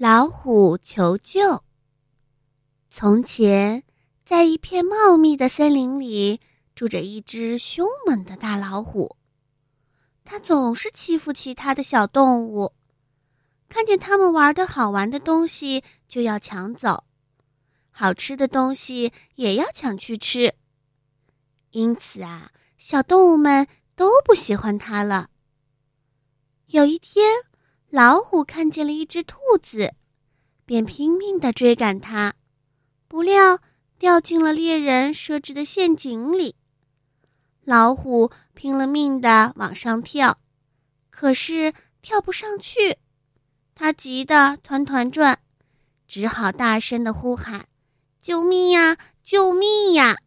[0.00, 1.64] 老虎求救。
[2.88, 3.82] 从前，
[4.24, 6.40] 在一片茂密的森林里，
[6.76, 9.16] 住着一只凶猛的大老虎。
[10.24, 12.74] 它总是欺负其他的小动物，
[13.68, 17.02] 看见它们玩的好玩的东西就要抢走，
[17.90, 20.54] 好吃的东西也要抢去吃。
[21.70, 25.28] 因此啊，小动物们都不喜欢它了。
[26.66, 27.47] 有一天。
[27.90, 29.94] 老虎看见了一只兔子，
[30.66, 32.34] 便拼命的追赶它，
[33.08, 33.60] 不料
[33.98, 36.54] 掉进了猎人设置的陷阱里。
[37.64, 40.38] 老虎拼了命的往上跳，
[41.08, 42.98] 可是跳不上去，
[43.74, 45.38] 它急得团团转，
[46.06, 47.66] 只好大声的呼喊
[48.20, 48.98] ：“救命呀！
[49.22, 50.18] 救命呀！”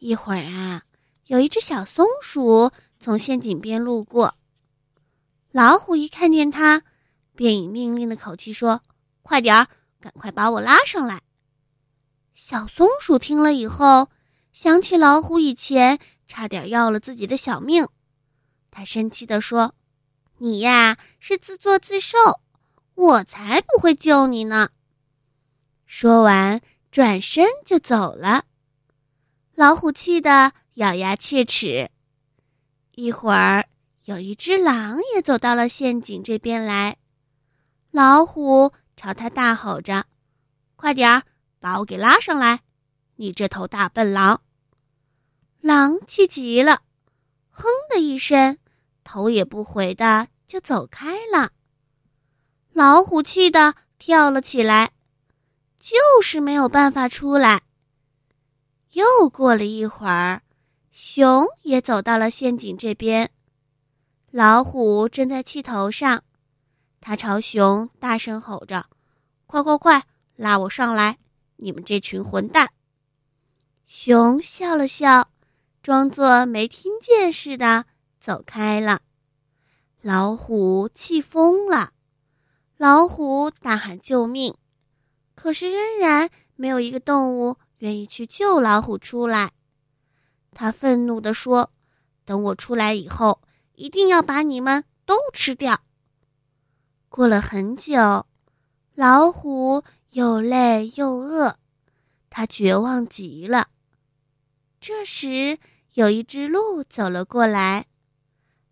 [0.00, 0.82] 一会儿啊，
[1.26, 4.34] 有一只小松鼠从陷阱边路过。
[5.54, 6.82] 老虎一看见他，
[7.36, 8.82] 便以命令的口气说
[9.22, 9.68] ：“快点儿，
[10.00, 11.22] 赶快把我拉上来。”
[12.34, 14.10] 小松鼠听了以后，
[14.52, 17.86] 想起老虎以前差点要了自己的小命，
[18.72, 19.76] 他生气地说
[20.38, 22.18] ：“你呀，是自作自受，
[22.96, 24.70] 我才不会救你呢！”
[25.86, 28.46] 说完，转身就走了。
[29.54, 31.92] 老虎气得咬牙切齿，
[32.96, 33.68] 一会儿。
[34.04, 36.98] 有一只狼也走到了陷阱这边来，
[37.90, 40.04] 老虎朝他大吼着
[40.76, 41.22] ：“快点儿
[41.58, 42.60] 把我给拉上来！
[43.16, 44.42] 你这头大笨狼！”
[45.62, 46.82] 狼气急了，
[47.48, 48.58] 哼的一声，
[49.04, 51.52] 头也不回的就走开了。
[52.74, 54.92] 老虎气得跳了起来，
[55.80, 57.62] 就是没有办法出来。
[58.90, 60.42] 又过了一会儿，
[60.92, 63.30] 熊也走到了陷阱这边。
[64.36, 66.24] 老虎正在气头上，
[67.00, 68.86] 他朝熊大声吼着
[69.46, 71.20] ：“快快快，拉我上来！
[71.54, 72.72] 你们这群混蛋！”
[73.86, 75.28] 熊笑了笑，
[75.84, 77.84] 装作没听见似的
[78.18, 79.02] 走开了。
[80.02, 81.92] 老虎气疯了，
[82.76, 84.52] 老虎大喊救命，
[85.36, 89.52] 可是仍然没有一个动物愿意去救老虎出来。
[90.50, 91.70] 他愤怒地说
[92.26, 93.40] ：“等我出来以后。”
[93.74, 95.80] 一定要把你们都吃掉。
[97.08, 98.26] 过了很久，
[98.94, 101.58] 老虎又累又饿，
[102.30, 103.68] 它绝望极了。
[104.80, 105.58] 这时，
[105.94, 107.86] 有一只鹿走了过来。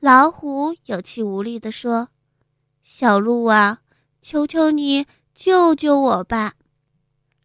[0.00, 2.10] 老虎有气无力地说
[2.84, 3.80] ：“小鹿啊，
[4.20, 6.54] 求求你救救我吧！”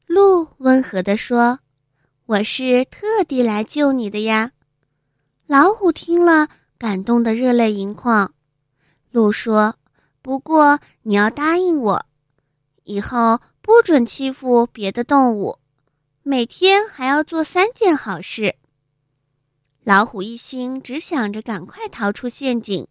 [0.06, 1.60] 鹿温和地说
[2.28, 4.52] ：“我是特地来救你的呀。”
[5.48, 6.50] 老虎听了。
[6.82, 8.34] 感动的热泪盈眶，
[9.12, 9.76] 鹿说
[10.24, 12.08] ：“不过你要答应我，
[12.86, 15.60] 以后不准欺负别的动物，
[16.24, 18.56] 每天还要做三件好事。”
[19.86, 22.88] 老虎一心只想着赶快逃出陷阱，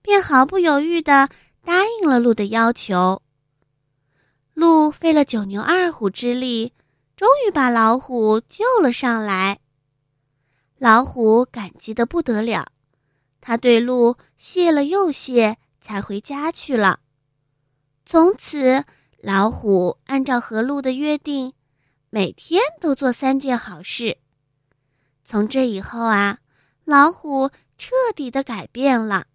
[0.00, 1.28] 便毫不犹豫的
[1.64, 3.20] 答应了鹿的要求。
[4.54, 6.72] 鹿费了九牛二虎之力，
[7.16, 9.58] 终于把老虎救了上来。
[10.78, 12.68] 老虎感激的不得了。
[13.40, 17.00] 他对鹿谢了又谢，才回家去了。
[18.04, 18.84] 从此，
[19.18, 21.54] 老虎按照和鹿的约定，
[22.10, 24.18] 每天都做三件好事。
[25.24, 26.38] 从这以后啊，
[26.84, 29.26] 老虎彻底的改变了，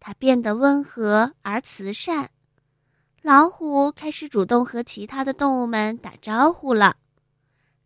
[0.00, 2.30] 它变得温和而慈善。
[3.22, 6.96] 老虎开始主动和其他的动物们打招呼了，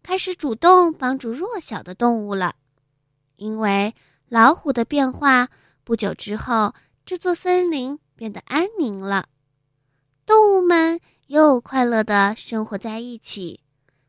[0.03, 2.55] 开始主动帮助弱小的动物了，
[3.37, 3.95] 因为。
[4.33, 5.51] 老虎的变化，
[5.85, 9.27] 不久之后，这座森林变得安宁了，
[10.25, 13.61] 动物们又快乐的生活在一起，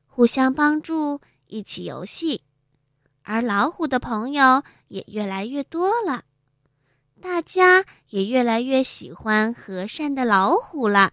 [0.08, 2.42] 互相帮助，一起游戏，
[3.24, 6.24] 而老虎的朋友也越来越多了，
[7.20, 11.12] 大家也越来越喜欢和善的老虎了。